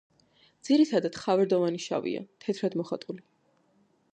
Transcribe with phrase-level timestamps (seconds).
[0.69, 3.25] ძირითადად ხავერდოვანი შავია, თეთრად მოხატული.